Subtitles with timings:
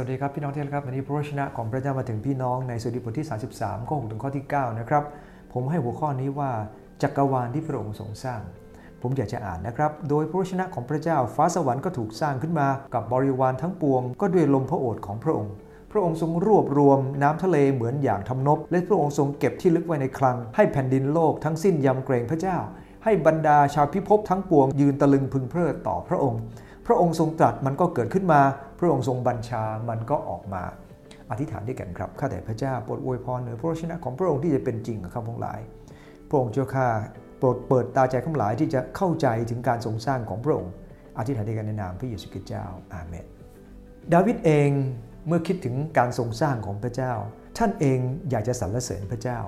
[0.00, 5.04] วัสดีครับพี่น้องที่รักครับวันนี้พระวจนะของพระเจ้ามาถึงพี่น้องในสดุดีบทที่ 33 ข้อ6ถึงข้อที่ 9 นะครับ
[5.52, 6.50] ผมให้หัวข้อนี้ว่า
[7.02, 8.40] จักรวาลที่พระองค์ทรงสร้าง
[9.02, 15.52] ผมอยากจะอ่านนะครับ โดยพระวจนะของพระเจ้าฟ้าสวรรค์ก็ถูกสร้างขึ้นมากับบริวารทั้งปวง ก็ด้วยลมพระโอษฐ์ของพระองค์
[15.92, 22.58] พระองค์ทรงรวบรวมน้ำทะเลเหมือนอย่างทำนบ และพระองค์ทรงเก็บที่ลึกไว้ในคลัง ให้แผ่นดินโลกทั้งสิ้นยำเกรงพระเจ้า
[23.04, 26.40] ให้บรรดาชาวพิภพทั้งปวงยืนตะลึงพึงเพลิดต่อพระองค์
[26.88, 28.40] พระองค์ทรงตรัสมันก็เกิดขึ้นมา
[28.78, 30.62] พระองค์ทรงบัญชามันก็ออกมา
[31.30, 35.60] อธิษฐานด้วยกันครับข้าแต่พระเจ้าโปรดอวยพรเหนือพระวจนะของพระองค์ที่จะเป็นจริงกับข้าพงหลาย
[36.28, 36.88] พระองค์เจ้าข้า
[37.38, 40.72] โปรดเปิดตาใจข้าพงหลายที่จะเข้าใจถึงการทรงสร้างของพระองค์
[41.18, 43.24] อธิษฐานด้วยกันในนามพระเยซูคริสต์เจ้าอาเมน
[44.12, 44.70] ดาวิดเอง
[45.26, 47.12] เมื่อคิดถึงการทรงสร้างของพระเจ้า
[47.58, 47.98] ท่านเอง
[48.30, 49.38] อยากจะสรรเสริญพระเจ้า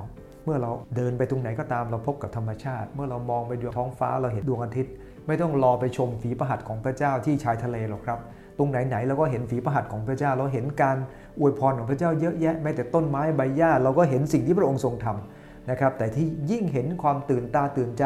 [0.44, 4.94] เมื่อเราเดินไปตรงไหนก็ตามเราพบกับธรรมชาติ เมื่อเรามองไปดูท้องฟ้าเราเห็นดวงอาทิตย์
[5.26, 8.18] ไม่ต้องรอไปชมฝีประหัตของพระเจ้าที่ชายทะเลหรอกครับ
[8.58, 10.96] ตรงไหนๆเราก็เห็นฝีประหัตของพระเจ้า เราเห็นการ
[11.38, 18.04] อวยพรของพระเจ้าเยอะแยะแม้แต่ต้นไม้ใบหญ้าเราก็เห็นสิ่งที่พระองค์ทรงทำนะครับ แต่ที่ยิ่งเห็นความตื่นตาตื่นใจ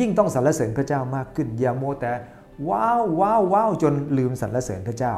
[0.00, 2.12] ยิ่งต้องสรรเสริญพระเจ้ามากขึ้นอย่าโมแต่
[2.68, 5.14] ว้าวว้าวว้าวจนลืมสรรเสริญพระเจ้า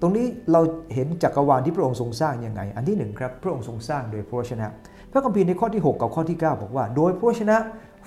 [0.00, 0.60] ตรงนี้เรา
[0.94, 4.66] เห็นจักรวาลที่พระองค์ทรงสร้างยังไง อันที่หนึ่งครับพระองค์ทรงสร้างโดยพระวจนะ
[5.12, 7.56] พระคัมภีร์ในข้อที่ 6 กับข้อที่ 9 บอกว่า โดยพระวจนะ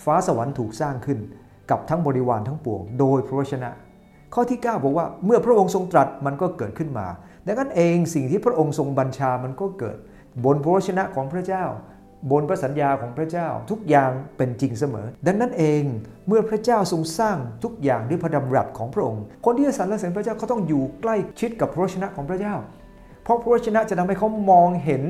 [0.03, 1.19] ฟ้าสวรรค์ถูกสร้างขึ้น
[1.70, 3.70] กับทั้งบริวารทั้งปวง โดยพระวจนะ
[4.34, 7.08] ข้อที่ 9 บอกว่าเมื่อพระองค์ทรงตรัสมันก็เกิดขึ้นมา
[7.48, 9.98] ดังนั้นเองสิ่งที่พระองค์ทรงบัญชามันก็เกิด
[10.45, 11.66] บนพระวจนะของพระเจ้า
[12.31, 15.84] บนพระสัญญาของพระเจ้าทุกอย่างเป็นจริงเสมอ ดังนั้นเอง
[16.28, 22.56] เมื่อพระเจ้าทรงสร้างทุกอย่างด้วยพระดำรัสของพระองค์ คนที่จะสรรเสริญพระเจ้าเขาต้องอยู่ใกล้ชิดกับพระวจนะของพระเจ้า
[23.23, 25.04] เพราะพระวจนะจะทำให้เขามองเห็น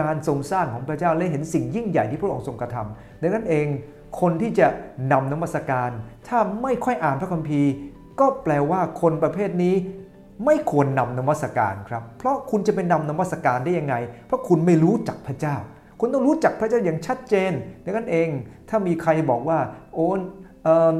[0.00, 3.66] การทรงสร้างของพระเจ้าและเห็นสิ่งยิ่งใหญ่ที่พระองค์ทรงกระทำดังนั้นเอง
[4.20, 4.66] คนที่จะ
[5.12, 5.90] นำนมัสการ
[6.28, 7.70] ถ้าไม่ค่อยอ่านพระคัมภีร์
[8.20, 9.74] ก็แปลว่าคนประเภทนี้
[10.44, 13.94] ไม่ควรนำนมัสการครับ เพราะคุณจะเป็นนำนมัสการได้ยังไง
[14.26, 15.56] เพราะคุณไม่รู้จักพระเจ้า
[16.00, 17.52] คุณต้องรู้จักพระเจ้าอย่างชัดเจน
[17.84, 18.28] ดังนั้นเอง
[18.68, 19.58] ถ้ามีใครบอกว่า
[19.94, 20.08] โอ้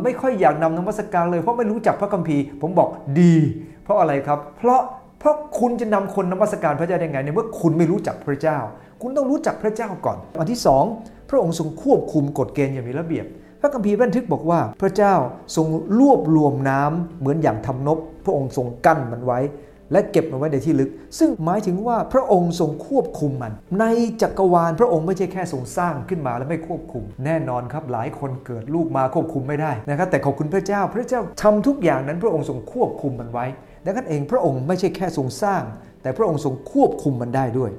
[0.02, 2.88] ไม่ค่อยอยากนำนมัสการเลยเพราะไม่รู้จักพระคัมภีร์ ผมบอก
[3.20, 3.34] ดี
[3.82, 4.80] เพราะอะไรครับ เพราะ
[5.26, 8.58] ราะคุณจะนำคนนมัสการพระเจ้าได้ไงในเมื่อคุณไม่รู้จักพระเจ้า
[9.02, 10.84] คุณต้องรู้จักพระเจ้าก่อนอันที่สอง
[11.30, 13.26] พระองค์ทรงควบคุมกฎเกณฑ์อย่างมีระเบียบ
[13.60, 15.14] พระคัมภีร์บันทึกบอกว่า พระเจ้า
[15.56, 15.66] ทรง
[15.98, 19.40] รวบรวมน้ำเหมือนอย่างทำนบ พระองค์ทรงกั้นมันไว้
[19.92, 23.84] และเก็บมันไว้ในที่ลึก ซึ่งหมายถึงว่าพระองค์ทรงควบคุมมัน ใน
[24.22, 33.46] จักรวาลพระองค์ไม่ใช่แค่ทรงสร้างขึ้นมาแล้วไม่ควบคุม แน่นอนครับหลายคนเกิดลูกมาควบคุมไม่ได้นะครับแต่ขอบคุณพระเจ้า พระเจ้าทำทุกอย่างนั้นพระองค์ทรงควบคุมมันไว้
[33.86, 35.62] ดังนั้นเองพระองค์ไม่ใช่แค่ทรงสร้าง
[36.02, 37.70] แต่พระองค์ทรงควบคุมมันได้ด้วย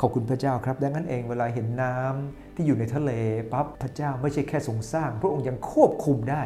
[0.00, 3.10] ขอบคุณพระเจ้าครับ ดังนั้นเองเวลาเห็นน้ำที่อยู่ในทะเล
[3.52, 6.42] ปั๊บพระเจ้าไม่ใช่แค่ทรงสร้าง พระองค์ยังควบคุมได้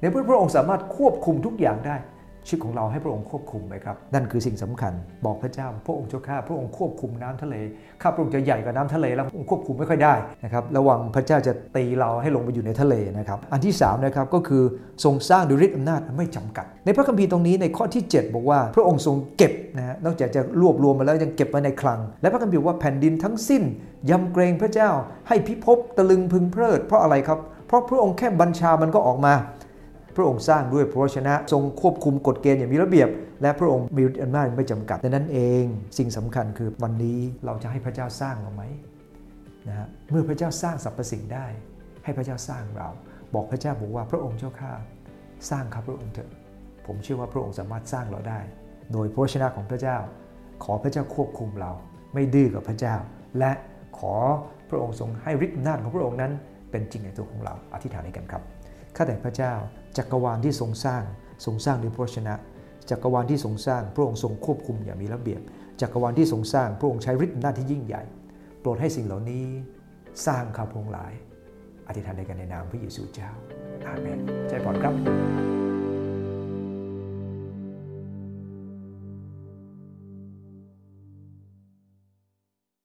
[0.00, 1.96] ในเมื่อพระองค์สามารถควบคุมทุกอย่างได้
[2.46, 4.92] ชีวิตของเราให้พระองค์ควบคุมไหมครับ นั่นคือสิ่งสำคัญ
[5.24, 7.54] บอกพระเจ้า พระองค์เจ้าข้าพระองค์ควบคุมน้ำทะเล
[8.02, 10.14] ข้าพระองค์จะใหญ่กว่าน้ำทะเลแล้วพระองค์ควบคุมไม่ค่อยได้
[10.44, 14.62] นะครับระวังพระเจ้าจะตีเราให้ลงไปอยู่ในทะเลนะครับ อันที่3นะครับก็คือ
[15.04, 23.62] ทรงสร้างด้วยฤทธิ์อำนาจไม่จำกัด ในพระคัมภีร์ตรงนี้ในข้อที่ 7 บอกว่า พระองค์ทรงเก็บนะฮะนอกจากจะรวบรวมมาแล้วยังเก็บไว้ในคลัง และพระคัมภีร์ว่าแผ่นดินทั้งสิ้น
[24.10, 24.90] ยำเกรงพระเจ้า
[25.28, 29.34] ให้พิภพตะลึงพึงเพลิด เพราะอะไรครับ เพราะพระองค์แค่บัญชามันก็ออกมา
[30.16, 33.08] พระองค์สร้างด้วยพระวจนะทรงควบคุมกฎเกณฑ์อย่างมีระเบียบ
[33.42, 35.64] และพระองค์มีอำนาจไม่จำกัดดังนั้นเอง
[35.98, 38.62] สิ่งสำคัญคือวันนี้เราจะให้พระเจ้าสร้างเราไหม
[39.68, 41.46] นะฮะเมื่อพระเจ้าสร้างสรรพสิ่งได้
[42.04, 42.88] ให้พระเจ้าสร้างเรา
[43.34, 44.72] บอกพระเจ้าบอกว่าพระองค์เจ้าข้า
[45.50, 46.30] สร้างข้าพระองค์เถอะ
[46.86, 48.40] ผมเชื่อว่าพระองค์สามารถสร้างเราได้
[48.92, 49.98] โดยพระวจนะของพระเจ้า
[50.64, 51.72] ขอพระเจ้าควบคุมเรา
[52.14, 52.96] ไม่ดื้อกับพระเจ้า
[53.38, 53.52] และ
[53.98, 54.14] ขอ
[54.70, 56.32] พระองค์ทรงให้ฤทธิ์อำนาจของพระองค์นั้น
[56.70, 58.42] เป็นจริงในตัวของเราอธิษฐานให้กันครับ
[58.96, 59.52] ข้าแต่พระเจ้า
[59.98, 61.02] จักรวาลที่ทรงสร้าง
[61.44, 62.34] ทรงสร้างด้วยพระชนะ
[62.90, 65.40] จักรวาลที่ทรงสร้างพระองค์ทรงควบคุมอย่างมีระเบียบ
[65.80, 68.02] จักรวาลที่ทรงสร้างพระองค์ใช้ฤทธิ์หน้าที่ยิ่งใหญ่
[68.60, 69.44] โปรดให้สิ่งเหล่านี้
[70.26, 71.12] สร้างข้าพงหลาย
[71.88, 73.30] อธิษฐานในกันในนามพระเยซูเจ้า
[73.86, 75.21] อาเมนใจปลอดครับ